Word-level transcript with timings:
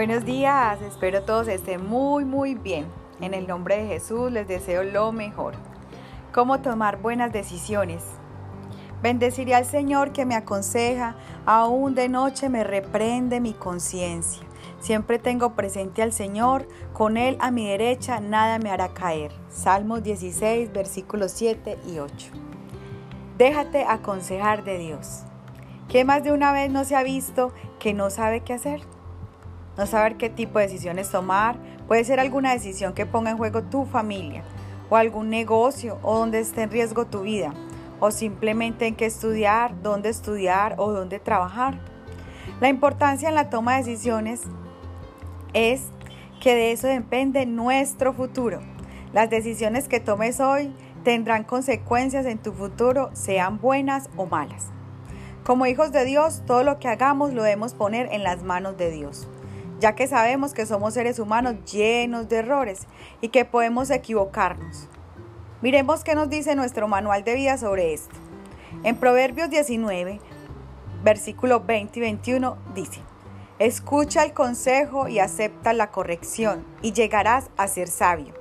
Buenos 0.00 0.24
días, 0.24 0.80
espero 0.80 1.24
todos 1.24 1.46
estén 1.46 1.86
muy 1.86 2.24
muy 2.24 2.54
bien. 2.54 2.86
En 3.20 3.34
el 3.34 3.46
nombre 3.46 3.76
de 3.76 3.86
Jesús 3.86 4.32
les 4.32 4.48
deseo 4.48 4.82
lo 4.82 5.12
mejor. 5.12 5.52
¿Cómo 6.32 6.62
tomar 6.62 7.02
buenas 7.02 7.34
decisiones? 7.34 8.02
Bendeciré 9.02 9.54
al 9.54 9.66
Señor 9.66 10.12
que 10.12 10.24
me 10.24 10.36
aconseja, 10.36 11.16
aún 11.44 11.94
de 11.94 12.08
noche 12.08 12.48
me 12.48 12.64
reprende 12.64 13.40
mi 13.40 13.52
conciencia. 13.52 14.42
Siempre 14.78 15.18
tengo 15.18 15.52
presente 15.52 16.00
al 16.00 16.14
Señor, 16.14 16.66
con 16.94 17.18
Él 17.18 17.36
a 17.38 17.50
mi 17.50 17.68
derecha 17.68 18.20
nada 18.20 18.58
me 18.58 18.70
hará 18.70 18.94
caer. 18.94 19.32
Salmos 19.50 20.02
16, 20.02 20.72
versículos 20.72 21.32
7 21.32 21.76
y 21.86 21.98
8. 21.98 22.28
Déjate 23.36 23.84
aconsejar 23.84 24.64
de 24.64 24.78
Dios. 24.78 25.24
¿Qué 25.90 26.06
más 26.06 26.24
de 26.24 26.32
una 26.32 26.54
vez 26.54 26.70
no 26.70 26.86
se 26.86 26.96
ha 26.96 27.02
visto 27.02 27.52
que 27.78 27.92
no 27.92 28.08
sabe 28.08 28.40
qué 28.40 28.54
hacer? 28.54 28.80
No 29.80 29.86
saber 29.86 30.18
qué 30.18 30.28
tipo 30.28 30.58
de 30.58 30.66
decisiones 30.66 31.08
tomar, 31.08 31.56
puede 31.88 32.04
ser 32.04 32.20
alguna 32.20 32.52
decisión 32.52 32.92
que 32.92 33.06
ponga 33.06 33.30
en 33.30 33.38
juego 33.38 33.62
tu 33.62 33.86
familia 33.86 34.44
o 34.90 34.96
algún 34.96 35.30
negocio 35.30 35.98
o 36.02 36.18
donde 36.18 36.40
esté 36.40 36.64
en 36.64 36.70
riesgo 36.70 37.06
tu 37.06 37.22
vida 37.22 37.54
o 37.98 38.10
simplemente 38.10 38.86
en 38.86 38.94
qué 38.94 39.06
estudiar, 39.06 39.80
dónde 39.82 40.10
estudiar 40.10 40.74
o 40.76 40.92
dónde 40.92 41.18
trabajar. 41.18 41.80
La 42.60 42.68
importancia 42.68 43.30
en 43.30 43.34
la 43.34 43.48
toma 43.48 43.76
de 43.76 43.84
decisiones 43.84 44.42
es 45.54 45.86
que 46.42 46.54
de 46.54 46.72
eso 46.72 46.86
depende 46.86 47.46
nuestro 47.46 48.12
futuro. 48.12 48.60
Las 49.14 49.30
decisiones 49.30 49.88
que 49.88 49.98
tomes 49.98 50.40
hoy 50.40 50.74
tendrán 51.04 51.44
consecuencias 51.44 52.26
en 52.26 52.36
tu 52.36 52.52
futuro, 52.52 53.08
sean 53.14 53.58
buenas 53.58 54.10
o 54.16 54.26
malas. 54.26 54.66
Como 55.42 55.64
hijos 55.64 55.90
de 55.90 56.04
Dios, 56.04 56.42
todo 56.46 56.64
lo 56.64 56.78
que 56.78 56.88
hagamos 56.88 57.32
lo 57.32 57.42
debemos 57.42 57.72
poner 57.72 58.10
en 58.12 58.22
las 58.22 58.42
manos 58.42 58.76
de 58.76 58.90
Dios 58.90 59.26
ya 59.80 59.94
que 59.94 60.06
sabemos 60.06 60.52
que 60.52 60.66
somos 60.66 60.94
seres 60.94 61.18
humanos 61.18 61.56
llenos 61.64 62.28
de 62.28 62.36
errores 62.36 62.86
y 63.20 63.28
que 63.28 63.44
podemos 63.44 63.90
equivocarnos. 63.90 64.88
Miremos 65.62 66.04
qué 66.04 66.14
nos 66.14 66.28
dice 66.28 66.54
nuestro 66.54 66.86
manual 66.86 67.24
de 67.24 67.34
vida 67.34 67.58
sobre 67.58 67.94
esto. 67.94 68.14
En 68.84 68.96
Proverbios 68.96 69.50
19, 69.50 70.20
versículo 71.02 71.60
20 71.60 71.98
y 71.98 72.02
21 72.02 72.56
dice, 72.74 73.00
Escucha 73.58 74.22
el 74.22 74.32
consejo 74.32 75.08
y 75.08 75.18
acepta 75.18 75.72
la 75.72 75.90
corrección 75.90 76.64
y 76.82 76.92
llegarás 76.92 77.50
a 77.56 77.66
ser 77.66 77.88
sabio. 77.88 78.34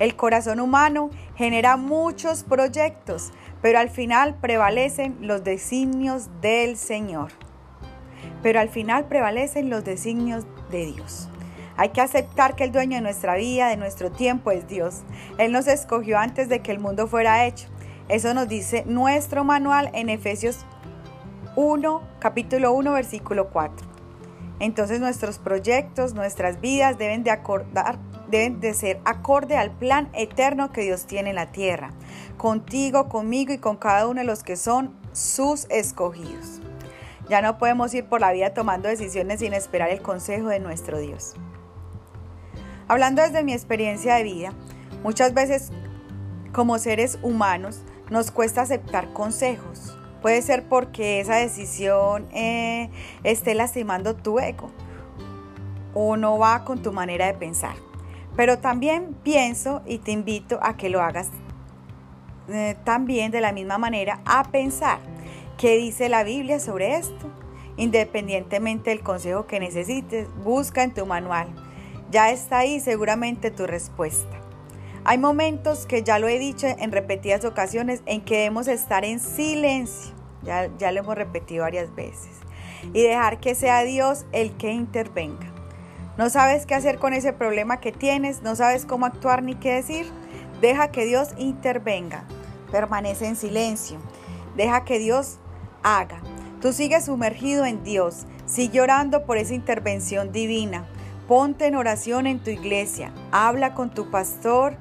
El 0.00 0.16
corazón 0.16 0.58
humano 0.58 1.10
genera 1.36 1.76
muchos 1.76 2.42
proyectos, 2.42 3.32
pero 3.62 3.78
al 3.78 3.90
final 3.90 4.34
prevalecen 4.40 5.18
los 5.20 5.44
designios 5.44 6.28
del 6.40 6.76
Señor 6.76 7.30
pero 8.44 8.60
al 8.60 8.68
final 8.68 9.06
prevalecen 9.06 9.70
los 9.70 9.84
designios 9.84 10.44
Dios. 10.78 11.28
Hay 11.76 11.88
que 11.88 12.00
aceptar 12.00 12.54
que 12.54 12.64
el 12.64 12.72
dueño 12.72 12.96
de 12.96 13.02
nuestra 13.02 13.34
vida, 13.34 13.68
de 13.68 13.76
nuestro 13.76 14.12
tiempo, 14.12 14.50
es 14.50 14.68
Dios. 14.68 15.02
Él 15.38 15.50
nos 15.52 15.66
escogió 15.66 16.18
antes 16.18 16.48
de 16.48 16.60
que 16.60 16.70
el 16.70 16.78
mundo 16.78 17.08
fuera 17.08 17.46
hecho. 17.46 17.66
Eso 18.08 18.34
nos 18.34 18.48
dice 18.48 18.84
nuestro 18.86 19.44
manual 19.44 19.90
en 19.94 20.08
Efesios 20.08 20.64
1, 21.56 22.02
capítulo 22.20 22.72
1, 22.72 22.92
versículo 22.92 23.48
4. 23.50 23.94
Entonces 24.60 25.00
nuestros 25.00 25.38
proyectos, 25.38 26.14
nuestras 26.14 26.60
vidas 26.60 26.96
deben 26.96 27.24
de 27.24 27.30
acordar, 27.30 27.98
deben 28.30 28.60
de 28.60 28.74
ser 28.74 29.00
acorde 29.04 29.56
al 29.56 29.72
plan 29.72 30.08
eterno 30.12 30.70
que 30.70 30.82
Dios 30.82 31.06
tiene 31.06 31.30
en 31.30 31.36
la 31.36 31.50
tierra, 31.50 31.90
contigo, 32.36 33.08
conmigo 33.08 33.52
y 33.52 33.58
con 33.58 33.76
cada 33.76 34.06
uno 34.06 34.20
de 34.20 34.26
los 34.26 34.44
que 34.44 34.56
son 34.56 34.94
sus 35.12 35.66
escogidos. 35.70 36.60
Ya 37.28 37.40
no 37.40 37.58
podemos 37.58 37.94
ir 37.94 38.04
por 38.06 38.20
la 38.20 38.32
vida 38.32 38.52
tomando 38.52 38.88
decisiones 38.88 39.40
sin 39.40 39.54
esperar 39.54 39.90
el 39.90 40.02
consejo 40.02 40.48
de 40.48 40.60
nuestro 40.60 40.98
Dios. 40.98 41.34
Hablando 42.86 43.22
desde 43.22 43.42
mi 43.42 43.54
experiencia 43.54 44.16
de 44.16 44.24
vida, 44.24 44.52
muchas 45.02 45.32
veces 45.32 45.72
como 46.52 46.78
seres 46.78 47.18
humanos 47.22 47.82
nos 48.10 48.30
cuesta 48.30 48.62
aceptar 48.62 49.12
consejos. 49.12 49.96
Puede 50.20 50.42
ser 50.42 50.64
porque 50.68 51.20
esa 51.20 51.36
decisión 51.36 52.28
eh, 52.32 52.90
esté 53.24 53.54
lastimando 53.54 54.14
tu 54.14 54.38
ego 54.38 54.70
o 55.94 56.16
no 56.16 56.38
va 56.38 56.64
con 56.64 56.82
tu 56.82 56.92
manera 56.92 57.26
de 57.26 57.34
pensar. 57.34 57.76
Pero 58.36 58.58
también 58.58 59.14
pienso 59.22 59.82
y 59.86 59.98
te 59.98 60.12
invito 60.12 60.58
a 60.62 60.76
que 60.76 60.88
lo 60.88 61.00
hagas 61.00 61.28
eh, 62.48 62.76
también 62.84 63.30
de 63.30 63.40
la 63.40 63.52
misma 63.52 63.78
manera 63.78 64.20
a 64.26 64.44
pensar 64.44 64.98
¿Qué 65.58 65.76
dice 65.76 66.08
la 66.08 66.24
Biblia 66.24 66.58
sobre 66.58 66.96
esto? 66.96 67.30
Independientemente 67.76 68.90
del 68.90 69.02
consejo 69.02 69.46
que 69.46 69.60
necesites, 69.60 70.28
busca 70.42 70.82
en 70.82 70.92
tu 70.92 71.06
manual. 71.06 71.48
Ya 72.10 72.30
está 72.30 72.58
ahí 72.58 72.80
seguramente 72.80 73.52
tu 73.52 73.66
respuesta. 73.66 74.40
Hay 75.04 75.18
momentos 75.18 75.86
que 75.86 76.02
ya 76.02 76.18
lo 76.18 76.26
he 76.26 76.40
dicho 76.40 76.66
en 76.66 76.90
repetidas 76.90 77.44
ocasiones 77.44 78.02
en 78.06 78.20
que 78.20 78.38
debemos 78.38 78.66
estar 78.66 79.04
en 79.04 79.20
silencio. 79.20 80.12
Ya, 80.42 80.70
ya 80.76 80.90
lo 80.90 81.00
hemos 81.00 81.14
repetido 81.14 81.62
varias 81.62 81.94
veces. 81.94 82.30
Y 82.92 83.02
dejar 83.02 83.38
que 83.38 83.54
sea 83.54 83.84
Dios 83.84 84.26
el 84.32 84.56
que 84.56 84.72
intervenga. 84.72 85.52
¿No 86.18 86.30
sabes 86.30 86.66
qué 86.66 86.74
hacer 86.74 86.98
con 86.98 87.12
ese 87.12 87.32
problema 87.32 87.80
que 87.80 87.92
tienes? 87.92 88.42
¿No 88.42 88.56
sabes 88.56 88.86
cómo 88.86 89.06
actuar 89.06 89.42
ni 89.42 89.54
qué 89.54 89.74
decir? 89.74 90.06
Deja 90.60 90.90
que 90.90 91.04
Dios 91.04 91.28
intervenga. 91.38 92.24
Permanece 92.72 93.26
en 93.26 93.36
silencio. 93.36 93.98
Deja 94.56 94.84
que 94.84 94.98
Dios 94.98 95.38
haga. 95.84 96.20
Tú 96.60 96.72
sigues 96.72 97.04
sumergido 97.04 97.64
en 97.64 97.84
Dios, 97.84 98.26
sigue 98.46 98.80
orando 98.80 99.24
por 99.24 99.36
esa 99.36 99.54
intervención 99.54 100.32
divina. 100.32 100.86
Ponte 101.28 101.66
en 101.66 101.76
oración 101.76 102.26
en 102.26 102.40
tu 102.40 102.50
iglesia, 102.50 103.12
habla 103.30 103.74
con 103.74 103.90
tu 103.90 104.10
pastor 104.10 104.76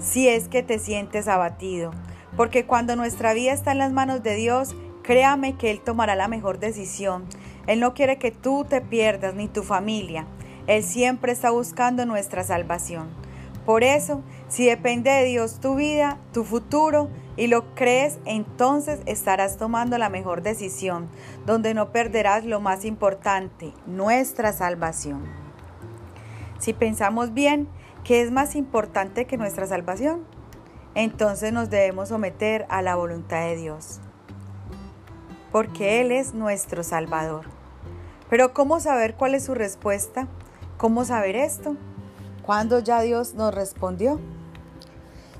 si 0.00 0.28
es 0.28 0.48
que 0.48 0.62
te 0.62 0.78
sientes 0.78 1.28
abatido. 1.28 1.92
Porque 2.36 2.66
cuando 2.66 2.96
nuestra 2.96 3.32
vida 3.34 3.52
está 3.52 3.72
en 3.72 3.78
las 3.78 3.92
manos 3.92 4.22
de 4.22 4.34
Dios, 4.34 4.74
créame 5.02 5.56
que 5.56 5.70
Él 5.70 5.80
tomará 5.80 6.16
la 6.16 6.28
mejor 6.28 6.58
decisión. 6.58 7.24
Él 7.66 7.80
no 7.80 7.94
quiere 7.94 8.18
que 8.18 8.30
tú 8.30 8.66
te 8.68 8.80
pierdas 8.80 9.34
ni 9.34 9.48
tu 9.48 9.62
familia. 9.62 10.26
Él 10.66 10.82
siempre 10.82 11.32
está 11.32 11.50
buscando 11.50 12.06
nuestra 12.06 12.44
salvación. 12.44 13.08
Por 13.64 13.84
eso, 13.84 14.22
si 14.48 14.66
depende 14.66 15.10
de 15.10 15.24
Dios 15.24 15.60
tu 15.60 15.74
vida, 15.74 16.18
tu 16.32 16.44
futuro, 16.44 17.08
y 17.38 17.46
lo 17.46 17.72
crees, 17.76 18.18
entonces 18.24 18.98
estarás 19.06 19.58
tomando 19.58 19.96
la 19.96 20.08
mejor 20.08 20.42
decisión, 20.42 21.08
donde 21.46 21.72
no 21.72 21.92
perderás 21.92 22.44
lo 22.44 22.58
más 22.58 22.84
importante, 22.84 23.72
nuestra 23.86 24.52
salvación. 24.52 25.22
Si 26.58 26.72
pensamos 26.72 27.32
bien, 27.34 27.68
¿qué 28.02 28.22
es 28.22 28.32
más 28.32 28.56
importante 28.56 29.26
que 29.26 29.36
nuestra 29.36 29.68
salvación? 29.68 30.24
Entonces 30.96 31.52
nos 31.52 31.70
debemos 31.70 32.08
someter 32.08 32.66
a 32.70 32.82
la 32.82 32.96
voluntad 32.96 33.42
de 33.42 33.54
Dios, 33.54 34.00
porque 35.52 36.00
Él 36.00 36.10
es 36.10 36.34
nuestro 36.34 36.82
Salvador. 36.82 37.44
Pero 38.28 38.52
¿cómo 38.52 38.80
saber 38.80 39.14
cuál 39.14 39.36
es 39.36 39.44
su 39.44 39.54
respuesta? 39.54 40.26
¿Cómo 40.76 41.04
saber 41.04 41.36
esto? 41.36 41.76
¿Cuándo 42.42 42.80
ya 42.80 43.00
Dios 43.00 43.34
nos 43.34 43.54
respondió? 43.54 44.18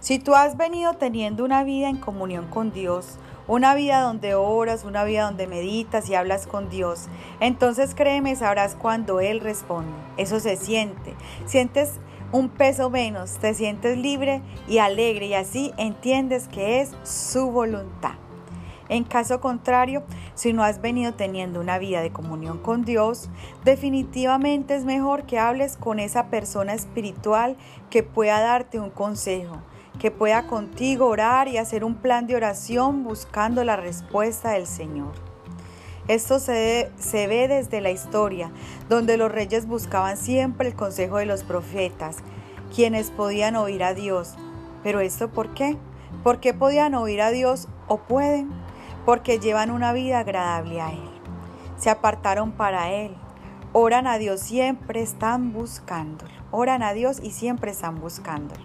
Si 0.00 0.20
tú 0.20 0.34
has 0.36 0.56
venido 0.56 0.94
teniendo 0.94 1.44
una 1.44 1.64
vida 1.64 1.88
en 1.88 1.96
comunión 1.96 2.46
con 2.46 2.72
Dios, 2.72 3.18
una 3.48 3.74
vida 3.74 4.00
donde 4.00 4.34
oras, 4.36 4.84
una 4.84 5.02
vida 5.02 5.24
donde 5.24 5.48
meditas 5.48 6.08
y 6.08 6.14
hablas 6.14 6.46
con 6.46 6.68
Dios, 6.68 7.08
entonces 7.40 7.96
créeme, 7.96 8.36
sabrás 8.36 8.76
cuando 8.76 9.18
Él 9.20 9.40
responde. 9.40 9.90
Eso 10.16 10.38
se 10.38 10.56
siente. 10.56 11.16
Sientes 11.46 11.94
un 12.30 12.48
peso 12.48 12.90
menos, 12.90 13.38
te 13.38 13.54
sientes 13.54 13.98
libre 13.98 14.40
y 14.68 14.78
alegre 14.78 15.26
y 15.26 15.34
así 15.34 15.72
entiendes 15.78 16.46
que 16.46 16.80
es 16.80 16.92
su 17.02 17.50
voluntad. 17.50 18.12
En 18.88 19.04
caso 19.04 19.40
contrario, 19.40 20.02
si 20.34 20.52
no 20.52 20.62
has 20.62 20.80
venido 20.80 21.12
teniendo 21.12 21.60
una 21.60 21.78
vida 21.78 22.00
de 22.00 22.10
comunión 22.10 22.58
con 22.58 22.84
Dios, 22.84 23.28
definitivamente 23.64 24.76
es 24.76 24.84
mejor 24.84 25.24
que 25.24 25.38
hables 25.38 25.76
con 25.76 25.98
esa 25.98 26.28
persona 26.28 26.72
espiritual 26.72 27.56
que 27.90 28.02
pueda 28.02 28.40
darte 28.40 28.80
un 28.80 28.90
consejo, 28.90 29.58
que 29.98 30.10
pueda 30.10 30.46
contigo 30.46 31.06
orar 31.06 31.48
y 31.48 31.56
hacer 31.56 31.84
un 31.84 31.96
plan 31.96 32.26
de 32.26 32.36
oración 32.36 33.04
buscando 33.04 33.64
la 33.64 33.76
respuesta 33.76 34.50
del 34.50 34.66
Señor. 34.66 35.12
Esto 36.06 36.38
se, 36.38 36.90
se, 36.98 37.26
ve 37.26 37.48
desde 37.48 37.80
la 37.80 37.90
historia, 37.90 38.50
donde 38.88 39.16
los 39.16 39.30
reyes 39.30 39.66
buscaban 39.66 40.16
siempre 40.16 40.68
el 40.68 40.74
consejo 40.74 41.18
de 41.18 41.26
los 41.26 41.44
profetas, 41.44 42.18
quienes 42.74 43.10
podían 43.10 43.56
oír 43.56 43.84
a 43.84 43.94
Dios. 43.94 44.34
¿Pero 44.82 45.00
esto 45.00 45.28
por 45.28 45.52
qué? 45.52 45.76
¿Por 46.22 46.40
qué 46.40 46.54
podían 46.54 46.94
oír 46.94 47.20
a 47.20 47.30
Dios 47.30 47.68
o 47.88 47.98
pueden? 47.98 48.50
porque 49.08 49.38
llevan 49.38 49.70
una 49.70 49.94
vida 49.94 50.18
agradable 50.18 50.82
a 50.82 50.92
Él. 50.92 51.08
Se 51.78 51.88
apartaron 51.88 52.52
para 52.52 52.90
Él. 52.92 53.16
Oran 53.72 54.06
a 54.06 54.18
Dios, 54.18 54.38
siempre 54.38 55.00
están 55.00 55.54
buscándolo. 55.54 56.30
Oran 56.50 56.82
a 56.82 56.92
Dios 56.92 57.18
y 57.22 57.30
siempre 57.30 57.70
están 57.70 58.02
buscándolo. 58.02 58.60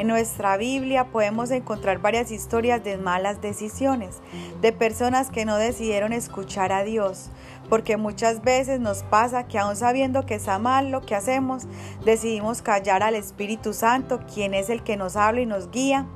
En 0.00 0.06
nuestra 0.06 0.56
Biblia 0.56 1.08
podemos 1.12 1.50
encontrar 1.50 1.98
varias 1.98 2.30
historias 2.30 2.82
de 2.82 2.96
malas 2.96 3.42
decisiones, 3.42 4.22
de 4.62 4.72
personas 4.72 5.28
que 5.28 5.44
no 5.44 5.56
decidieron 5.56 6.14
escuchar 6.14 6.72
a 6.72 6.84
Dios, 6.84 7.28
porque 7.68 7.98
muchas 7.98 8.40
veces 8.40 8.80
nos 8.80 9.02
pasa 9.02 9.46
que 9.46 9.58
aún 9.58 9.76
sabiendo 9.76 10.24
que 10.24 10.36
está 10.36 10.58
mal 10.58 10.90
lo 10.90 11.02
que 11.02 11.14
hacemos, 11.14 11.64
decidimos 12.02 12.62
callar 12.62 13.02
al 13.02 13.14
Espíritu 13.14 13.74
Santo, 13.74 14.20
quien 14.32 14.54
es 14.54 14.70
el 14.70 14.82
que 14.82 14.96
nos 14.96 15.16
habla 15.16 15.42
y 15.42 15.46
nos 15.46 15.70
guía 15.70 16.06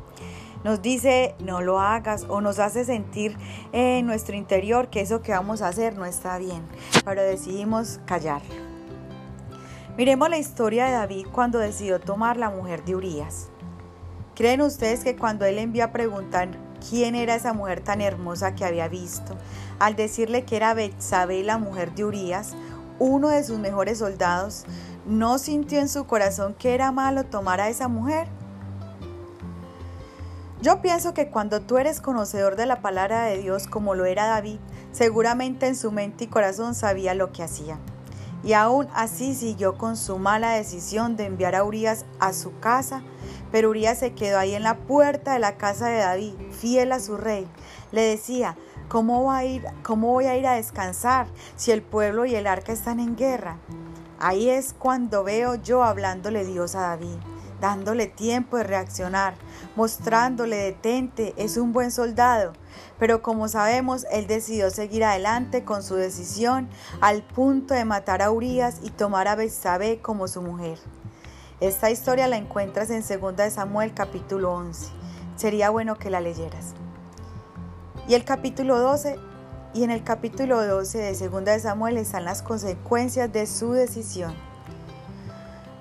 nos 0.64 0.80
dice 0.80 1.34
no 1.40 1.60
lo 1.60 1.78
hagas 1.78 2.24
o 2.30 2.40
nos 2.40 2.60
hace 2.60 2.86
sentir 2.86 3.36
en 3.72 4.06
nuestro 4.06 4.34
interior 4.34 4.88
que 4.88 5.02
eso 5.02 5.20
que 5.20 5.32
vamos 5.32 5.60
a 5.60 5.68
hacer 5.68 5.94
no 5.94 6.06
está 6.06 6.38
bien, 6.38 6.62
pero 7.04 7.20
decidimos 7.20 8.00
callar. 8.06 8.40
Miremos 9.98 10.30
la 10.30 10.38
historia 10.38 10.86
de 10.86 10.92
David 10.92 11.26
cuando 11.30 11.58
decidió 11.58 12.00
tomar 12.00 12.38
la 12.38 12.48
mujer 12.48 12.82
de 12.82 12.96
Urias. 12.96 13.50
¿Creen 14.34 14.62
ustedes 14.62 15.04
que 15.04 15.16
cuando 15.16 15.44
él 15.44 15.58
envió 15.58 15.84
a 15.84 15.92
preguntar 15.92 16.48
quién 16.88 17.14
era 17.14 17.36
esa 17.36 17.52
mujer 17.52 17.80
tan 17.80 18.00
hermosa 18.00 18.54
que 18.56 18.64
había 18.64 18.88
visto, 18.88 19.36
al 19.78 19.94
decirle 19.94 20.44
que 20.44 20.56
era 20.56 20.74
Betsabé, 20.74 21.44
la 21.44 21.58
mujer 21.58 21.94
de 21.94 22.04
Urias, 22.04 22.54
uno 22.98 23.28
de 23.28 23.44
sus 23.44 23.58
mejores 23.58 23.98
soldados, 23.98 24.64
no 25.06 25.38
sintió 25.38 25.78
en 25.78 25.88
su 25.88 26.06
corazón 26.06 26.54
que 26.54 26.74
era 26.74 26.90
malo 26.90 27.24
tomar 27.24 27.60
a 27.60 27.68
esa 27.68 27.86
mujer? 27.86 28.26
Yo 30.62 30.80
pienso 30.80 31.14
que 31.14 31.28
cuando 31.28 31.60
tú 31.60 31.78
eres 31.78 32.00
conocedor 32.00 32.56
de 32.56 32.66
la 32.66 32.80
palabra 32.80 33.22
de 33.24 33.38
Dios 33.38 33.66
como 33.68 33.94
lo 33.94 34.04
era 34.04 34.26
David, 34.26 34.58
seguramente 34.92 35.66
en 35.66 35.76
su 35.76 35.92
mente 35.92 36.24
y 36.24 36.26
corazón 36.26 36.74
sabía 36.74 37.14
lo 37.14 37.32
que 37.32 37.42
hacía. 37.42 37.78
Y 38.42 38.54
aún 38.54 38.88
así 38.94 39.34
siguió 39.34 39.78
con 39.78 39.96
su 39.96 40.18
mala 40.18 40.52
decisión 40.52 41.16
de 41.16 41.26
enviar 41.26 41.54
a 41.54 41.64
Urias 41.64 42.04
a 42.18 42.32
su 42.32 42.58
casa, 42.60 43.02
pero 43.54 43.70
Urias 43.70 44.00
se 44.00 44.14
quedó 44.14 44.40
ahí 44.40 44.56
en 44.56 44.64
la 44.64 44.78
puerta 44.78 45.34
de 45.34 45.38
la 45.38 45.56
casa 45.56 45.86
de 45.86 45.98
David, 45.98 46.32
fiel 46.50 46.90
a 46.90 46.98
su 46.98 47.16
rey. 47.16 47.46
Le 47.92 48.02
decía, 48.02 48.56
¿cómo, 48.88 49.26
va 49.26 49.36
a 49.36 49.44
ir, 49.44 49.64
¿cómo 49.84 50.08
voy 50.08 50.24
a 50.24 50.36
ir 50.36 50.44
a 50.48 50.54
descansar 50.54 51.28
si 51.54 51.70
el 51.70 51.80
pueblo 51.80 52.24
y 52.24 52.34
el 52.34 52.48
arca 52.48 52.72
están 52.72 52.98
en 52.98 53.14
guerra? 53.14 53.58
Ahí 54.18 54.50
es 54.50 54.74
cuando 54.76 55.22
veo 55.22 55.54
yo 55.54 55.84
hablándole 55.84 56.44
Dios 56.44 56.74
a 56.74 56.80
David 56.80 57.14
dándole 57.60 58.08
tiempo 58.08 58.56
de 58.56 58.64
reaccionar, 58.64 59.34
mostrándole 59.76 60.56
detente, 60.56 61.32
es 61.36 61.56
un 61.56 61.72
buen 61.72 61.92
soldado. 61.92 62.52
Pero 62.98 63.22
como 63.22 63.46
sabemos, 63.46 64.04
él 64.10 64.26
decidió 64.26 64.68
seguir 64.70 65.04
adelante 65.04 65.64
con 65.64 65.84
su 65.84 65.94
decisión 65.94 66.68
al 67.00 67.22
punto 67.22 67.72
de 67.72 67.84
matar 67.84 68.20
a 68.20 68.32
Urias 68.32 68.80
y 68.82 68.90
tomar 68.90 69.28
a 69.28 69.36
Betsabé 69.36 70.00
como 70.02 70.26
su 70.26 70.42
mujer. 70.42 70.78
Esta 71.64 71.90
historia 71.90 72.28
la 72.28 72.36
encuentras 72.36 72.90
en 72.90 73.00
2 73.00 73.50
Samuel 73.50 73.94
capítulo 73.94 74.52
11. 74.52 74.90
Sería 75.34 75.70
bueno 75.70 75.96
que 75.96 76.10
la 76.10 76.20
leyeras. 76.20 76.74
Y 78.06 78.12
el 78.12 78.22
capítulo 78.26 78.78
12 78.78 79.18
y 79.72 79.82
en 79.82 79.90
el 79.90 80.04
capítulo 80.04 80.62
12 80.62 80.98
de 80.98 81.28
2 81.30 81.62
Samuel 81.62 81.96
están 81.96 82.26
las 82.26 82.42
consecuencias 82.42 83.32
de 83.32 83.46
su 83.46 83.72
decisión. 83.72 84.34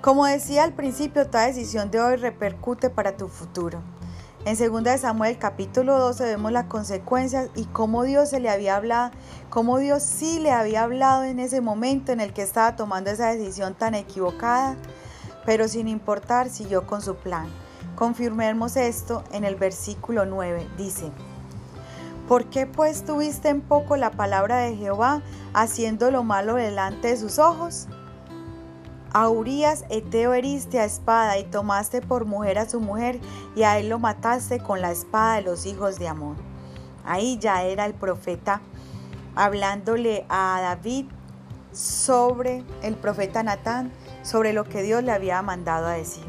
Como 0.00 0.24
decía 0.24 0.64
al 0.64 0.72
principio, 0.72 1.26
toda 1.26 1.48
decisión 1.48 1.90
de 1.90 2.00
hoy 2.00 2.16
repercute 2.16 2.88
para 2.88 3.18
tu 3.18 3.28
futuro. 3.28 3.82
En 4.46 4.56
2 4.56 4.98
Samuel 4.98 5.36
capítulo 5.36 5.98
12 5.98 6.24
vemos 6.24 6.50
las 6.50 6.64
consecuencias 6.64 7.50
y 7.54 7.66
cómo 7.66 8.04
Dios 8.04 8.30
se 8.30 8.40
le 8.40 8.48
había 8.48 8.76
hablado, 8.76 9.10
cómo 9.50 9.76
Dios 9.76 10.02
sí 10.02 10.38
le 10.38 10.50
había 10.50 10.84
hablado 10.84 11.24
en 11.24 11.40
ese 11.40 11.60
momento 11.60 12.10
en 12.10 12.20
el 12.20 12.32
que 12.32 12.40
estaba 12.40 12.74
tomando 12.74 13.10
esa 13.10 13.34
decisión 13.34 13.74
tan 13.74 13.94
equivocada, 13.94 14.76
pero 15.46 15.68
sin 15.68 15.88
importar 15.88 16.50
siguió 16.50 16.86
con 16.86 17.02
su 17.02 17.16
plan. 17.16 17.46
Confirmemos 17.96 18.76
esto 18.76 19.24
en 19.32 19.44
el 19.44 19.56
versículo 19.56 20.26
9. 20.26 20.66
Dice, 20.76 21.10
¿por 22.28 22.46
qué 22.46 22.66
pues 22.66 23.04
tuviste 23.04 23.48
en 23.48 23.60
poco 23.60 23.96
la 23.96 24.10
palabra 24.10 24.58
de 24.58 24.76
Jehová 24.76 25.22
haciendo 25.52 26.10
lo 26.10 26.24
malo 26.24 26.54
delante 26.54 27.08
de 27.08 27.16
sus 27.16 27.38
ojos? 27.38 27.86
A 29.12 29.28
Urias 29.28 29.84
Eteo 29.90 30.34
heriste 30.34 30.80
a 30.80 30.84
espada 30.84 31.38
y 31.38 31.44
tomaste 31.44 32.02
por 32.02 32.24
mujer 32.24 32.58
a 32.58 32.68
su 32.68 32.80
mujer 32.80 33.20
y 33.54 33.62
a 33.62 33.78
él 33.78 33.88
lo 33.88 34.00
mataste 34.00 34.58
con 34.58 34.80
la 34.80 34.90
espada 34.90 35.36
de 35.36 35.42
los 35.42 35.66
hijos 35.66 36.00
de 36.00 36.08
Amón. 36.08 36.36
Ahí 37.04 37.38
ya 37.38 37.62
era 37.62 37.86
el 37.86 37.94
profeta 37.94 38.60
hablándole 39.36 40.26
a 40.28 40.58
David 40.60 41.06
sobre 41.72 42.64
el 42.82 42.94
profeta 42.96 43.42
Natán, 43.42 43.92
sobre 44.24 44.52
lo 44.52 44.64
que 44.64 44.82
Dios 44.82 45.04
le 45.04 45.12
había 45.12 45.40
mandado 45.42 45.86
a 45.86 45.92
decir. 45.92 46.24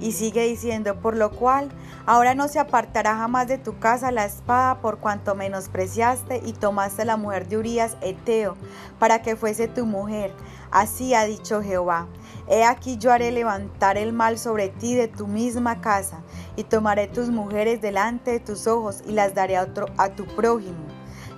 Y 0.00 0.10
sigue 0.10 0.44
diciendo, 0.44 0.96
por 1.00 1.16
lo 1.16 1.30
cual 1.30 1.70
ahora 2.04 2.34
no 2.34 2.48
se 2.48 2.58
apartará 2.58 3.16
jamás 3.16 3.46
de 3.46 3.58
tu 3.58 3.78
casa 3.78 4.10
la 4.10 4.24
espada 4.24 4.80
por 4.80 4.98
cuanto 4.98 5.36
menospreciaste 5.36 6.42
y 6.44 6.52
tomaste 6.52 7.04
la 7.04 7.16
mujer 7.16 7.46
de 7.46 7.58
Urias 7.58 7.96
Eteo 8.00 8.56
para 8.98 9.22
que 9.22 9.36
fuese 9.36 9.68
tu 9.68 9.86
mujer 9.86 10.34
Así 10.70 11.14
ha 11.14 11.24
dicho 11.24 11.62
Jehová. 11.62 12.06
He 12.48 12.64
aquí 12.64 12.98
yo 12.98 13.12
haré 13.12 13.30
levantar 13.32 13.96
el 13.96 14.12
mal 14.12 14.38
sobre 14.38 14.68
ti 14.68 14.94
de 14.94 15.08
tu 15.08 15.26
misma 15.26 15.80
casa, 15.80 16.20
y 16.56 16.64
tomaré 16.64 17.08
tus 17.08 17.28
mujeres 17.28 17.80
delante 17.80 18.32
de 18.32 18.40
tus 18.40 18.66
ojos 18.66 19.02
y 19.06 19.12
las 19.12 19.34
daré 19.34 19.56
a, 19.56 19.62
otro, 19.62 19.86
a 19.96 20.10
tu 20.10 20.26
prójimo, 20.26 20.84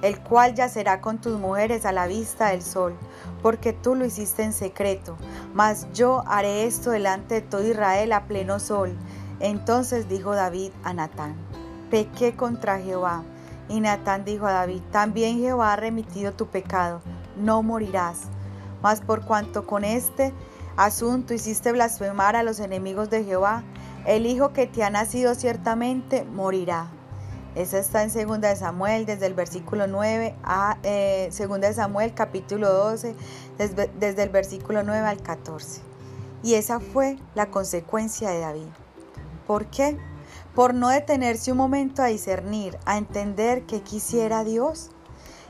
el 0.02 0.20
cual 0.20 0.54
yacerá 0.54 1.00
con 1.00 1.20
tus 1.20 1.38
mujeres 1.38 1.86
a 1.86 1.92
la 1.92 2.06
vista 2.06 2.48
del 2.48 2.62
sol, 2.62 2.94
porque 3.42 3.72
tú 3.72 3.94
lo 3.94 4.04
hiciste 4.04 4.42
en 4.42 4.52
secreto. 4.52 5.16
Mas 5.54 5.86
yo 5.92 6.24
haré 6.26 6.64
esto 6.64 6.90
delante 6.90 7.36
de 7.36 7.40
todo 7.42 7.66
Israel 7.66 8.12
a 8.12 8.26
pleno 8.26 8.58
sol. 8.58 8.96
Entonces 9.40 10.08
dijo 10.08 10.34
David 10.34 10.72
a 10.82 10.92
Natán, 10.92 11.34
pequé 11.90 12.34
contra 12.34 12.80
Jehová. 12.80 13.22
Y 13.68 13.80
Natán 13.80 14.24
dijo 14.24 14.46
a 14.46 14.52
David, 14.52 14.80
también 14.90 15.38
Jehová 15.38 15.74
ha 15.74 15.76
remitido 15.76 16.32
tu 16.32 16.46
pecado, 16.46 17.02
no 17.36 17.62
morirás. 17.62 18.22
Mas 18.82 19.00
por 19.00 19.24
cuanto 19.24 19.66
con 19.66 19.84
este 19.84 20.32
asunto 20.76 21.34
hiciste 21.34 21.72
blasfemar 21.72 22.36
a 22.36 22.42
los 22.42 22.60
enemigos 22.60 23.10
de 23.10 23.24
Jehová, 23.24 23.62
el 24.06 24.26
hijo 24.26 24.52
que 24.52 24.66
te 24.66 24.84
ha 24.84 24.90
nacido 24.90 25.34
ciertamente 25.34 26.24
morirá. 26.24 26.88
Esa 27.58 27.78
está 27.78 28.04
en 28.04 28.10
2 28.12 28.40
de 28.40 28.54
Samuel, 28.54 29.04
desde 29.04 29.26
el 29.26 29.34
versículo 29.34 29.88
9 29.88 30.36
a 30.44 30.78
eh, 30.84 31.28
2 31.36 31.60
de 31.60 31.74
Samuel, 31.74 32.14
capítulo 32.14 32.72
12, 32.72 33.16
desde, 33.58 33.90
desde 33.98 34.22
el 34.22 34.28
versículo 34.28 34.84
9 34.84 35.06
al 35.06 35.20
14. 35.20 35.80
Y 36.44 36.54
esa 36.54 36.78
fue 36.78 37.18
la 37.34 37.50
consecuencia 37.50 38.30
de 38.30 38.38
David. 38.38 38.68
¿Por 39.46 39.66
qué? 39.66 39.98
Por 40.54 40.72
no 40.72 40.88
detenerse 40.88 41.50
un 41.50 41.58
momento 41.58 42.00
a 42.00 42.06
discernir, 42.06 42.78
a 42.84 42.96
entender 42.96 43.64
que 43.66 43.82
quisiera 43.82 44.44
Dios 44.44 44.92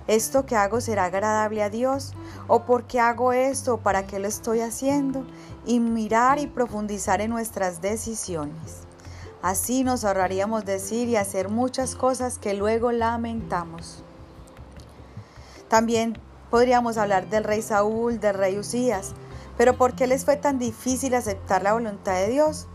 ¿Esto 0.09 0.47
que 0.47 0.57
hago 0.57 0.81
será 0.81 1.05
agradable 1.05 1.63
a 1.63 1.69
Dios? 1.69 2.15
¿O 2.47 2.65
por 2.65 2.85
qué 2.85 2.99
hago 2.99 3.35
esto? 3.35 3.77
¿Para 3.77 4.07
qué 4.07 4.19
lo 4.19 4.27
estoy 4.27 4.61
haciendo? 4.61 5.27
Y 5.67 5.81
mirar 5.81 6.39
y 6.39 6.47
profundizar 6.47 7.21
en 7.21 7.29
nuestras 7.29 7.83
decisiones. 7.83 8.88
Así 9.43 9.85
nos 9.85 10.05
ahorraríamos 10.05 10.65
decir 10.65 11.09
y 11.09 11.17
hacer 11.17 11.49
muchas 11.49 11.95
cosas 11.95 12.39
que 12.39 12.55
luego 12.55 12.91
lamentamos. 12.91 14.03
También 15.69 16.19
podríamos 16.51 16.97
hablar 16.97 17.29
del 17.29 17.45
rey 17.45 17.63
Saúl, 17.63 18.19
del 18.19 18.35
rey 18.35 18.59
Usías, 18.59 19.13
pero 19.57 19.77
¿por 19.77 19.95
qué 19.95 20.07
les 20.07 20.25
fue 20.25 20.37
tan 20.37 20.59
difícil 20.59 21.15
aceptar 21.15 21.63
la 21.63 21.73
voluntad 21.73 22.15
de 22.15 22.31
Dios? 22.31 22.67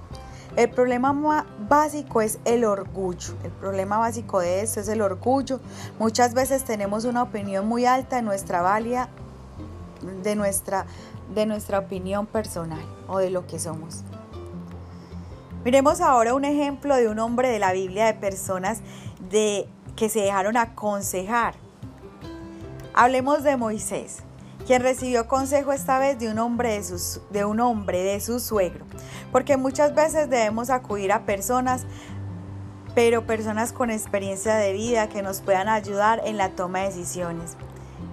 El 0.55 0.69
problema 0.69 1.45
básico 1.67 2.21
es 2.21 2.37
el 2.45 2.63
orgullo. 2.63 3.33
El 3.43 3.51
problema 3.51 3.97
básico 3.97 4.39
de 4.39 4.61
esto 4.61 4.81
es 4.81 4.87
el 4.87 5.01
orgullo. 5.01 5.59
Muchas 5.97 6.35
veces 6.35 6.63
tenemos 6.63 7.05
una 7.05 7.23
opinión 7.23 7.67
muy 7.67 7.85
alta 7.85 8.17
de 8.17 8.21
nuestra 8.21 8.61
valía, 8.61 9.09
de 10.21 10.35
nuestra, 10.35 10.85
de 11.33 11.47
nuestra 11.47 11.79
opinión 11.79 12.27
personal 12.27 12.85
o 13.07 13.17
de 13.17 13.31
lo 13.31 13.47
que 13.47 13.57
somos. 13.57 14.03
Miremos 15.63 16.01
ahora 16.01 16.33
un 16.33 16.43
ejemplo 16.43 16.95
de 16.95 17.07
un 17.07 17.19
hombre 17.19 17.47
de 17.47 17.57
la 17.57 17.71
Biblia 17.71 18.05
de 18.05 18.13
personas 18.15 18.81
de, 19.29 19.65
que 19.95 20.09
se 20.09 20.19
dejaron 20.19 20.57
aconsejar. 20.57 21.55
Hablemos 22.93 23.43
de 23.43 23.55
Moisés 23.55 24.23
quien 24.65 24.81
recibió 24.81 25.27
consejo 25.27 25.73
esta 25.73 25.99
vez 25.99 26.19
de 26.19 26.29
un 26.29 26.39
hombre 26.39 26.81
de, 26.81 26.99
de 27.31 27.45
un 27.45 27.59
hombre 27.59 28.01
de 28.03 28.19
su 28.21 28.39
suegro, 28.39 28.85
porque 29.31 29.57
muchas 29.57 29.93
veces 29.93 30.29
debemos 30.29 30.69
acudir 30.69 31.11
a 31.11 31.25
personas, 31.25 31.85
pero 32.95 33.25
personas 33.25 33.73
con 33.73 33.89
experiencia 33.89 34.55
de 34.55 34.71
vida 34.71 35.09
que 35.09 35.21
nos 35.21 35.41
puedan 35.41 35.67
ayudar 35.67 36.21
en 36.25 36.37
la 36.37 36.49
toma 36.49 36.79
de 36.79 36.85
decisiones. 36.87 37.57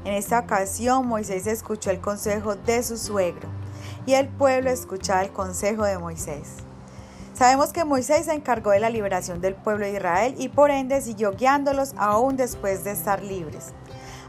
En 0.04 0.14
esta 0.14 0.40
ocasión 0.40 1.07
Moisés 1.07 1.47
escuchó 1.47 1.90
el 1.90 2.00
consejo 2.00 2.57
de 2.57 2.83
su 2.83 2.97
suegro 2.97 3.49
y 4.07 4.14
el 4.14 4.28
pueblo 4.28 4.71
escuchaba 4.71 5.23
el 5.23 5.30
consejo 5.30 5.85
de 5.85 5.99
Moisés. 5.99 6.64
Sabemos 7.40 7.73
que 7.73 7.87
Moisés 7.87 8.26
se 8.26 8.35
encargó 8.35 8.73
de 8.73 8.80
la 8.80 8.90
liberación 8.90 9.40
del 9.40 9.54
pueblo 9.54 9.87
de 9.87 9.92
Israel 9.92 10.35
y 10.37 10.50
por 10.50 10.70
ende 10.70 11.00
siguió 11.00 11.32
guiándolos 11.32 11.94
aún 11.97 12.37
después 12.37 12.85
de 12.85 12.90
estar 12.90 13.23
libres. 13.23 13.68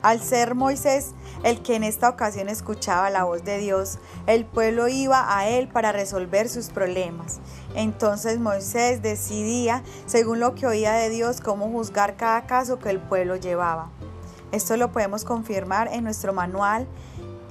Al 0.01 0.21
ser 0.21 0.55
Moisés 0.55 1.11
el 1.43 1.61
que 1.61 1.75
en 1.75 1.83
esta 1.83 2.07
ocasión 2.07 2.47
escuchaba 2.47 3.09
la 3.09 3.25
voz 3.25 3.43
de 3.43 3.57
Dios, 3.57 3.99
el 4.27 4.45
pueblo 4.45 4.87
iba 4.87 5.37
a 5.37 5.49
él 5.49 5.67
para 5.67 5.91
resolver 5.91 6.47
sus 6.47 6.69
problemas. 6.69 7.41
Entonces 7.75 8.39
Moisés 8.39 9.01
decidía, 9.01 9.83
según 10.05 10.39
lo 10.39 10.55
que 10.55 10.67
oía 10.67 10.93
de 10.93 11.09
Dios, 11.09 11.41
cómo 11.41 11.69
juzgar 11.69 12.15
cada 12.15 12.45
caso 12.45 12.79
que 12.79 12.91
el 12.91 13.01
pueblo 13.01 13.35
llevaba. 13.35 13.89
Esto 14.53 14.77
lo 14.77 14.93
podemos 14.93 15.25
confirmar 15.25 15.89
en 15.91 16.05
nuestro 16.05 16.31
manual, 16.31 16.87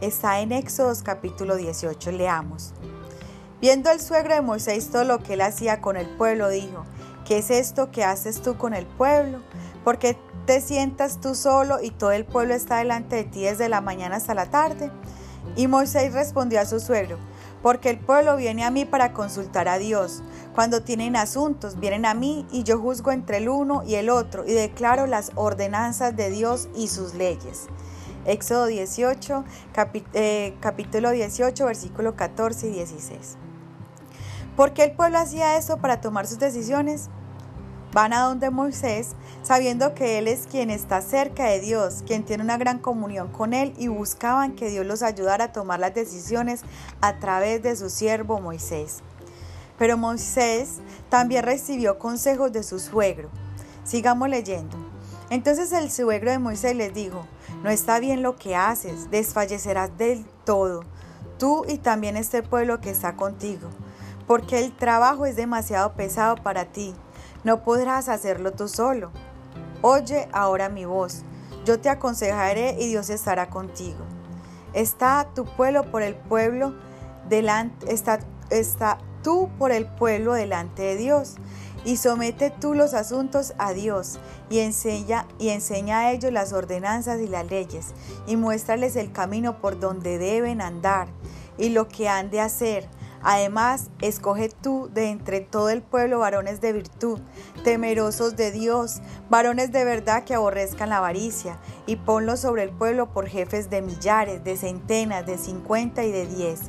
está 0.00 0.40
en 0.40 0.52
Éxodos 0.52 1.02
capítulo 1.02 1.56
18, 1.56 2.12
leamos. 2.12 2.72
Viendo 3.60 3.90
el 3.90 4.00
suegro 4.00 4.34
de 4.34 4.40
Moisés 4.40 4.88
todo 4.88 5.04
lo 5.04 5.18
que 5.18 5.34
él 5.34 5.42
hacía 5.42 5.82
con 5.82 5.98
el 5.98 6.08
pueblo, 6.08 6.48
dijo, 6.48 6.86
¿qué 7.26 7.38
es 7.38 7.50
esto 7.50 7.90
que 7.90 8.04
haces 8.04 8.40
tú 8.40 8.56
con 8.56 8.72
el 8.72 8.86
pueblo? 8.86 9.42
Porque 9.84 10.16
te 10.46 10.62
sientas 10.62 11.20
tú 11.20 11.34
solo 11.34 11.76
y 11.82 11.90
todo 11.90 12.12
el 12.12 12.24
pueblo 12.24 12.54
está 12.54 12.78
delante 12.78 13.16
de 13.16 13.24
ti 13.24 13.42
desde 13.42 13.68
la 13.68 13.82
mañana 13.82 14.16
hasta 14.16 14.32
la 14.32 14.46
tarde. 14.46 14.90
Y 15.56 15.66
Moisés 15.66 16.14
respondió 16.14 16.58
a 16.58 16.64
su 16.64 16.80
suegro, 16.80 17.18
porque 17.62 17.90
el 17.90 17.98
pueblo 17.98 18.34
viene 18.38 18.64
a 18.64 18.70
mí 18.70 18.86
para 18.86 19.12
consultar 19.12 19.68
a 19.68 19.76
Dios. 19.76 20.22
Cuando 20.54 20.82
tienen 20.82 21.14
asuntos, 21.14 21.78
vienen 21.78 22.06
a 22.06 22.14
mí 22.14 22.46
y 22.50 22.62
yo 22.62 22.78
juzgo 22.78 23.12
entre 23.12 23.36
el 23.36 23.50
uno 23.50 23.82
y 23.86 23.96
el 23.96 24.08
otro 24.08 24.46
y 24.46 24.52
declaro 24.52 25.06
las 25.06 25.32
ordenanzas 25.34 26.16
de 26.16 26.30
Dios 26.30 26.70
y 26.74 26.88
sus 26.88 27.12
leyes. 27.12 27.66
Éxodo 28.24 28.66
18, 28.66 29.44
eh, 30.14 30.56
capítulo 30.60 31.10
18, 31.10 31.66
versículo 31.66 32.16
14 32.16 32.68
y 32.68 32.72
16. 32.72 33.36
¿Por 34.56 34.72
qué 34.72 34.84
el 34.84 34.92
pueblo 34.92 35.18
hacía 35.18 35.56
eso 35.56 35.78
para 35.78 36.00
tomar 36.00 36.26
sus 36.26 36.38
decisiones? 36.38 37.08
Van 37.92 38.12
a 38.12 38.20
donde 38.20 38.50
Moisés, 38.50 39.16
sabiendo 39.42 39.94
que 39.94 40.18
Él 40.18 40.28
es 40.28 40.46
quien 40.46 40.70
está 40.70 41.02
cerca 41.02 41.46
de 41.46 41.60
Dios, 41.60 42.04
quien 42.06 42.24
tiene 42.24 42.44
una 42.44 42.56
gran 42.56 42.78
comunión 42.78 43.28
con 43.28 43.52
Él, 43.52 43.74
y 43.78 43.88
buscaban 43.88 44.54
que 44.54 44.70
Dios 44.70 44.86
los 44.86 45.02
ayudara 45.02 45.44
a 45.44 45.52
tomar 45.52 45.80
las 45.80 45.94
decisiones 45.94 46.62
a 47.00 47.18
través 47.18 47.62
de 47.62 47.74
su 47.74 47.90
siervo 47.90 48.40
Moisés. 48.40 49.00
Pero 49.78 49.96
Moisés 49.96 50.80
también 51.08 51.42
recibió 51.42 51.98
consejos 51.98 52.52
de 52.52 52.62
su 52.62 52.78
suegro. 52.78 53.30
Sigamos 53.82 54.28
leyendo. 54.28 54.76
Entonces 55.30 55.72
el 55.72 55.90
suegro 55.90 56.30
de 56.30 56.38
Moisés 56.38 56.76
les 56.76 56.92
dijo, 56.92 57.24
no 57.62 57.70
está 57.70 57.98
bien 58.00 58.22
lo 58.22 58.36
que 58.36 58.56
haces, 58.56 59.10
desfallecerás 59.10 59.96
del 59.96 60.24
todo, 60.44 60.82
tú 61.38 61.64
y 61.68 61.78
también 61.78 62.16
este 62.16 62.42
pueblo 62.42 62.80
que 62.80 62.90
está 62.90 63.14
contigo, 63.14 63.68
porque 64.30 64.60
el 64.60 64.70
trabajo 64.70 65.26
es 65.26 65.34
demasiado 65.34 65.94
pesado 65.94 66.36
para 66.36 66.66
ti 66.66 66.94
no 67.42 67.64
podrás 67.64 68.08
hacerlo 68.08 68.52
tú 68.52 68.68
solo. 68.68 69.10
Oye 69.82 70.28
ahora 70.32 70.68
mi 70.68 70.84
voz. 70.84 71.22
Yo 71.64 71.80
te 71.80 71.88
aconsejaré 71.88 72.76
y 72.78 72.86
Dios 72.86 73.10
estará 73.10 73.50
contigo. 73.50 73.98
Está 74.72 75.26
tu 75.34 75.44
pueblo 75.44 75.90
por 75.90 76.02
el 76.02 76.14
pueblo 76.14 76.74
delante, 77.28 77.92
está, 77.92 78.20
está 78.50 78.98
tú 79.24 79.50
por 79.58 79.72
el 79.72 79.86
pueblo 79.86 80.34
delante 80.34 80.82
de 80.82 80.96
Dios. 80.96 81.34
Y 81.84 81.96
somete 81.96 82.50
tú 82.50 82.74
los 82.74 82.94
asuntos 82.94 83.54
a 83.58 83.72
Dios 83.72 84.20
y 84.48 84.60
enseña, 84.60 85.26
y 85.40 85.48
enseña 85.48 85.98
a 85.98 86.12
ellos 86.12 86.32
las 86.32 86.52
ordenanzas 86.52 87.20
y 87.20 87.26
las 87.26 87.50
leyes 87.50 87.94
y 88.28 88.36
muéstrales 88.36 88.94
el 88.94 89.10
camino 89.10 89.60
por 89.60 89.80
donde 89.80 90.18
deben 90.18 90.60
andar 90.60 91.08
y 91.58 91.70
lo 91.70 91.88
que 91.88 92.08
han 92.08 92.30
de 92.30 92.40
hacer 92.40 92.88
Además, 93.22 93.90
escoge 94.00 94.48
tú 94.48 94.88
de 94.94 95.10
entre 95.10 95.40
todo 95.40 95.68
el 95.68 95.82
pueblo 95.82 96.20
varones 96.20 96.60
de 96.60 96.72
virtud, 96.72 97.20
temerosos 97.64 98.34
de 98.36 98.50
Dios, 98.50 99.02
varones 99.28 99.72
de 99.72 99.84
verdad 99.84 100.24
que 100.24 100.34
aborrezcan 100.34 100.88
la 100.88 100.98
avaricia, 100.98 101.58
y 101.86 101.96
ponlos 101.96 102.40
sobre 102.40 102.62
el 102.62 102.70
pueblo 102.70 103.12
por 103.12 103.26
jefes 103.26 103.68
de 103.68 103.82
millares, 103.82 104.42
de 104.42 104.56
centenas, 104.56 105.26
de 105.26 105.36
cincuenta 105.36 106.02
y 106.04 106.12
de 106.12 106.26
diez. 106.26 106.60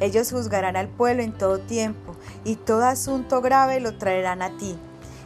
Ellos 0.00 0.30
juzgarán 0.30 0.76
al 0.76 0.88
pueblo 0.88 1.22
en 1.22 1.36
todo 1.36 1.58
tiempo, 1.58 2.14
y 2.44 2.56
todo 2.56 2.86
asunto 2.86 3.42
grave 3.42 3.80
lo 3.80 3.98
traerán 3.98 4.40
a 4.40 4.56
ti. 4.56 4.78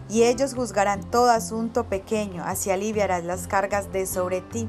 Y 0.09 0.25
ellos 0.25 0.55
juzgarán 0.55 1.09
todo 1.11 1.31
asunto 1.31 1.85
pequeño, 1.85 2.43
así 2.45 2.71
aliviarás 2.71 3.25
las 3.25 3.47
cargas 3.47 3.93
de 3.93 4.07
sobre 4.07 4.41
ti 4.41 4.69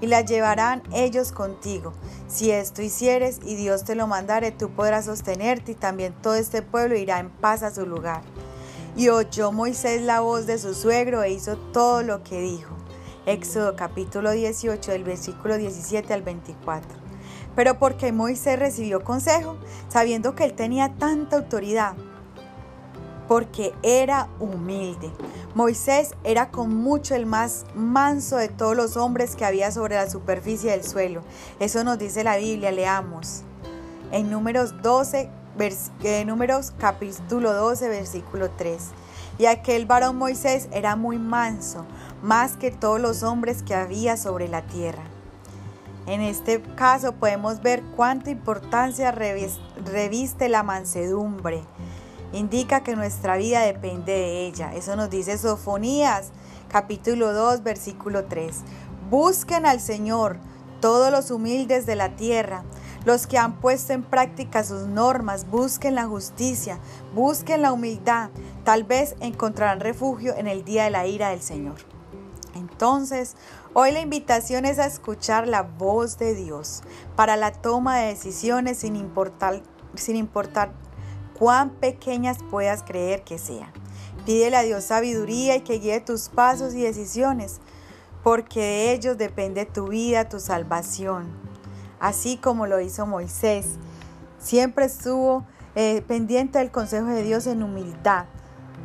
y 0.00 0.06
la 0.06 0.20
llevarán 0.20 0.82
ellos 0.92 1.32
contigo. 1.32 1.92
Si 2.26 2.50
esto 2.50 2.82
hicieres 2.82 3.40
y 3.44 3.56
Dios 3.56 3.84
te 3.84 3.94
lo 3.94 4.06
mandare, 4.06 4.50
tú 4.52 4.70
podrás 4.70 5.06
sostenerte 5.06 5.72
y 5.72 5.74
también 5.74 6.14
todo 6.22 6.34
este 6.34 6.62
pueblo 6.62 6.96
irá 6.96 7.18
en 7.18 7.30
paz 7.30 7.62
a 7.62 7.74
su 7.74 7.86
lugar. 7.86 8.22
Y 8.96 9.08
oyó 9.08 9.52
Moisés 9.52 10.02
la 10.02 10.20
voz 10.20 10.46
de 10.46 10.58
su 10.58 10.74
suegro 10.74 11.22
e 11.22 11.32
hizo 11.32 11.56
todo 11.56 12.02
lo 12.02 12.22
que 12.22 12.40
dijo. 12.40 12.74
Éxodo 13.26 13.76
capítulo 13.76 14.30
18 14.30 14.90
del 14.90 15.04
versículo 15.04 15.56
17 15.58 16.12
al 16.14 16.22
24. 16.22 16.88
Pero 17.54 17.78
porque 17.78 18.12
Moisés 18.12 18.58
recibió 18.58 19.04
consejo, 19.04 19.56
sabiendo 19.88 20.34
que 20.34 20.44
él 20.44 20.54
tenía 20.54 20.94
tanta 20.96 21.36
autoridad, 21.36 21.94
porque 23.28 23.74
era 23.82 24.28
humilde. 24.40 25.12
Moisés 25.54 26.14
era 26.24 26.50
con 26.50 26.74
mucho 26.74 27.14
el 27.14 27.26
más 27.26 27.66
manso 27.74 28.36
de 28.36 28.48
todos 28.48 28.74
los 28.74 28.96
hombres 28.96 29.36
que 29.36 29.44
había 29.44 29.70
sobre 29.70 29.96
la 29.96 30.08
superficie 30.08 30.70
del 30.70 30.82
suelo. 30.82 31.22
Eso 31.60 31.84
nos 31.84 31.98
dice 31.98 32.24
la 32.24 32.38
Biblia, 32.38 32.72
leamos. 32.72 33.42
En 34.10 34.30
números 34.30 34.80
12, 34.82 35.28
eh, 36.02 36.24
números 36.24 36.72
capítulo 36.78 37.52
12, 37.52 37.88
versículo 37.88 38.50
3. 38.50 38.78
Y 39.38 39.46
aquel 39.46 39.84
varón 39.86 40.16
Moisés 40.16 40.68
era 40.72 40.96
muy 40.96 41.18
manso, 41.18 41.84
más 42.22 42.56
que 42.56 42.70
todos 42.70 43.00
los 43.00 43.22
hombres 43.22 43.62
que 43.62 43.74
había 43.74 44.16
sobre 44.16 44.48
la 44.48 44.62
tierra. 44.62 45.02
En 46.06 46.22
este 46.22 46.62
caso 46.62 47.12
podemos 47.12 47.60
ver 47.60 47.82
cuánta 47.94 48.30
importancia 48.30 49.12
reviste 49.12 50.48
la 50.48 50.62
mansedumbre 50.62 51.62
indica 52.32 52.82
que 52.82 52.96
nuestra 52.96 53.36
vida 53.36 53.60
depende 53.60 54.12
de 54.12 54.46
ella. 54.46 54.74
Eso 54.74 54.96
nos 54.96 55.10
dice 55.10 55.38
Sofonías 55.38 56.30
capítulo 56.68 57.32
2 57.32 57.62
versículo 57.62 58.24
3. 58.26 58.56
Busquen 59.10 59.66
al 59.66 59.80
Señor 59.80 60.38
todos 60.80 61.10
los 61.10 61.30
humildes 61.30 61.86
de 61.86 61.96
la 61.96 62.16
tierra, 62.16 62.62
los 63.04 63.26
que 63.26 63.38
han 63.38 63.58
puesto 63.60 63.92
en 63.92 64.02
práctica 64.02 64.62
sus 64.62 64.86
normas, 64.86 65.48
busquen 65.48 65.94
la 65.94 66.06
justicia, 66.06 66.78
busquen 67.14 67.62
la 67.62 67.72
humildad, 67.72 68.30
tal 68.64 68.84
vez 68.84 69.16
encontrarán 69.20 69.80
refugio 69.80 70.36
en 70.36 70.46
el 70.46 70.64
día 70.64 70.84
de 70.84 70.90
la 70.90 71.06
ira 71.06 71.30
del 71.30 71.42
Señor. 71.42 71.76
Entonces, 72.54 73.36
hoy 73.72 73.92
la 73.92 74.00
invitación 74.00 74.64
es 74.64 74.78
a 74.78 74.86
escuchar 74.86 75.48
la 75.48 75.62
voz 75.62 76.18
de 76.18 76.34
Dios 76.34 76.82
para 77.16 77.36
la 77.36 77.52
toma 77.52 77.96
de 77.98 78.08
decisiones 78.08 78.78
sin 78.78 78.96
importar, 78.96 79.62
sin 79.94 80.16
importar 80.16 80.72
cuán 81.38 81.70
pequeñas 81.70 82.38
puedas 82.50 82.82
creer 82.82 83.22
que 83.22 83.38
sean. 83.38 83.70
Pídele 84.26 84.56
a 84.56 84.62
Dios 84.62 84.84
sabiduría 84.84 85.56
y 85.56 85.60
que 85.62 85.78
guíe 85.78 86.00
tus 86.00 86.28
pasos 86.28 86.74
y 86.74 86.82
decisiones, 86.82 87.60
porque 88.22 88.60
de 88.60 88.92
ellos 88.92 89.16
depende 89.16 89.64
tu 89.64 89.88
vida, 89.88 90.28
tu 90.28 90.40
salvación. 90.40 91.28
Así 92.00 92.36
como 92.36 92.66
lo 92.66 92.80
hizo 92.80 93.06
Moisés, 93.06 93.66
siempre 94.38 94.86
estuvo 94.86 95.44
eh, 95.74 96.02
pendiente 96.06 96.58
del 96.58 96.70
consejo 96.70 97.06
de 97.06 97.22
Dios 97.22 97.46
en 97.46 97.62
humildad. 97.62 98.26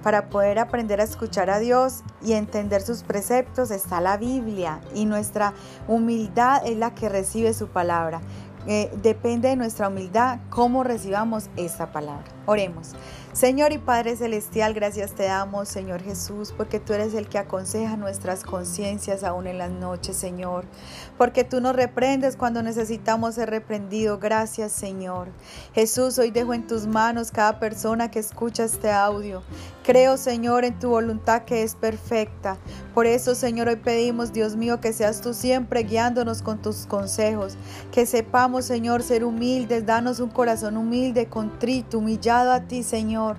Para 0.02 0.30
poder 0.30 0.60
aprender 0.60 1.00
a 1.00 1.06
escuchar 1.06 1.50
a 1.50 1.60
Dios 1.60 2.04
y 2.22 2.34
entender 2.34 2.82
sus 2.82 3.04
preceptos 3.04 3.72
está 3.72 4.02
la 4.02 4.18
Biblia 4.18 4.82
y 4.94 5.06
nuestra 5.06 5.54
humildad 5.88 6.62
es 6.66 6.78
la 6.78 6.94
que 6.94 7.08
recibe 7.08 7.54
su 7.54 7.68
palabra. 7.70 8.20
Eh, 8.68 8.92
depende 9.02 9.50
de 9.50 9.56
nuestra 9.56 9.90
humildad 9.90 10.40
cómo 10.50 10.84
recibamos 10.84 11.50
esta 11.58 11.92
palabra. 11.92 12.26
Oremos. 12.46 12.94
Señor 13.34 13.74
y 13.74 13.80
Padre 13.80 14.16
Celestial, 14.16 14.76
gracias 14.76 15.14
te 15.14 15.24
damos, 15.24 15.68
Señor 15.68 16.04
Jesús, 16.04 16.54
porque 16.56 16.80
tú 16.80 16.94
eres 16.94 17.16
el 17.16 17.28
que 17.28 17.40
aconseja 17.40 17.98
nuestras 17.98 18.44
conciencias 18.44 19.24
aún 19.24 19.48
en 19.48 19.58
las 19.58 19.72
noches, 19.72 20.16
Señor. 20.16 20.66
Porque 21.18 21.44
tú 21.44 21.60
nos 21.60 21.76
reprendes 21.76 22.38
cuando 22.38 22.62
necesitamos 22.62 23.34
ser 23.34 23.50
reprendidos. 23.50 24.20
Gracias, 24.20 24.72
Señor. 24.72 25.30
Jesús, 25.74 26.20
hoy 26.20 26.30
dejo 26.30 26.54
en 26.54 26.68
tus 26.68 26.86
manos 26.86 27.32
cada 27.32 27.60
persona 27.60 28.12
que 28.12 28.20
escucha 28.20 28.66
este 28.66 28.92
audio. 28.92 29.42
Creo, 29.84 30.16
Señor, 30.16 30.64
en 30.64 30.78
tu 30.78 30.90
voluntad 30.90 31.42
que 31.42 31.64
es 31.64 31.74
perfecta. 31.74 32.58
Por 32.94 33.08
eso, 33.08 33.34
Señor, 33.34 33.68
hoy 33.68 33.76
pedimos, 33.78 34.32
Dios 34.32 34.56
mío, 34.56 34.80
que 34.80 34.94
seas 34.94 35.22
tú 35.22 35.34
siempre 35.34 35.82
guiándonos 35.84 36.44
con 36.44 36.62
tus 36.62 36.86
consejos. 36.86 37.58
Que 37.92 38.06
sepamos, 38.06 38.64
Señor, 38.64 39.02
ser 39.02 39.26
humildes, 39.26 39.86
danos 39.86 40.20
un 40.20 40.30
corazón 40.30 40.78
humilde, 40.78 41.26
contrito, 41.26 41.98
humillado 41.98 42.52
a 42.52 42.62
ti, 42.62 42.84
Señor. 43.24 43.38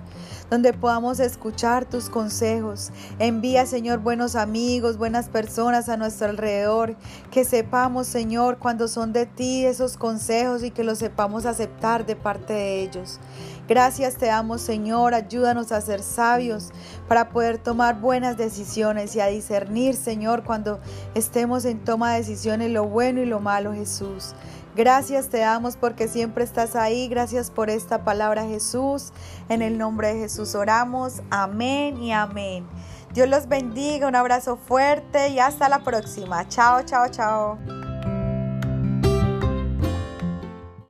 donde 0.49 0.73
podamos 0.73 1.19
escuchar 1.19 1.85
tus 1.85 2.09
consejos. 2.09 2.91
Envía, 3.17 3.65
Señor, 3.65 3.99
buenos 3.99 4.35
amigos, 4.35 4.97
buenas 4.97 5.27
personas 5.27 5.89
a 5.89 5.97
nuestro 5.97 6.29
alrededor, 6.29 6.95
que 7.31 7.43
sepamos, 7.43 8.05
Señor, 8.05 8.59
cuando 8.59 8.87
son 8.87 9.11
de 9.11 9.25
ti 9.25 9.65
esos 9.65 9.97
consejos 9.97 10.63
y 10.63 10.69
que 10.69 10.83
los 10.83 10.99
sepamos 10.99 11.45
aceptar 11.45 12.05
de 12.05 12.15
parte 12.15 12.53
de 12.53 12.83
ellos. 12.83 13.19
Gracias 13.67 14.17
te 14.17 14.27
damos, 14.27 14.61
Señor, 14.61 15.15
ayúdanos 15.15 15.71
a 15.71 15.81
ser 15.81 16.03
sabios 16.03 16.71
para 17.07 17.29
poder 17.29 17.57
tomar 17.57 17.99
buenas 17.99 18.37
decisiones 18.37 19.15
y 19.15 19.21
a 19.21 19.27
discernir, 19.27 19.95
Señor, 19.95 20.43
cuando 20.43 20.79
estemos 21.15 21.65
en 21.65 21.83
toma 21.83 22.11
de 22.13 22.19
decisiones 22.19 22.69
lo 22.69 22.85
bueno 22.85 23.21
y 23.21 23.25
lo 23.25 23.39
malo, 23.39 23.73
Jesús. 23.73 24.35
Gracias 24.75 25.29
te 25.29 25.39
damos 25.39 25.77
porque 25.77 26.07
siempre 26.07 26.43
estás 26.43 26.75
ahí. 26.75 27.07
Gracias 27.07 27.49
por 27.49 27.69
esta 27.69 28.03
palabra, 28.03 28.45
Jesús. 28.45 29.13
En 29.47 29.61
el 29.61 29.77
nombre 29.77 30.13
de 30.13 30.19
Jesús 30.19 30.53
oramos. 30.53 31.21
Amén 31.29 32.01
y 32.01 32.11
amén. 32.11 32.67
Dios 33.13 33.29
los 33.29 33.47
bendiga. 33.47 34.07
Un 34.07 34.15
abrazo 34.15 34.57
fuerte 34.57 35.29
y 35.29 35.39
hasta 35.39 35.69
la 35.69 35.79
próxima. 35.79 36.47
Chao, 36.49 36.83
chao, 36.83 37.07
chao. 37.09 37.84